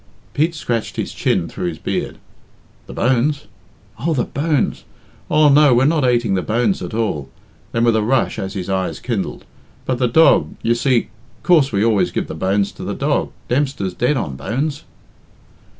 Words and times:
Pete 0.33 0.55
scratched 0.55 0.95
his 0.95 1.13
chin 1.13 1.47
through 1.47 1.67
his 1.67 1.77
beard. 1.77 2.17
"The 2.87 2.93
bones? 2.93 3.45
Oh, 3.99 4.15
the 4.15 4.23
bones? 4.23 4.83
Aw, 5.29 5.49
no, 5.49 5.75
we're 5.75 5.85
not 5.85 6.03
ateing 6.03 6.33
the 6.33 6.41
bones, 6.41 6.81
at 6.81 6.95
all." 6.95 7.29
Then 7.71 7.83
with 7.83 7.95
a 7.95 8.01
rush, 8.01 8.39
as 8.39 8.55
his 8.55 8.67
eyes 8.67 8.99
kindled, 8.99 9.45
"But 9.85 9.99
the 9.99 10.07
dog, 10.07 10.55
you 10.63 10.73
see 10.73 11.09
coorse 11.43 11.71
we 11.71 11.85
always 11.85 12.09
give 12.09 12.25
the 12.25 12.33
bones 12.33 12.71
to 12.71 12.83
the 12.83 12.95
dog 12.95 13.31
Dempster's 13.47 13.93
dead 13.93 14.17
on 14.17 14.35
bones." 14.35 14.85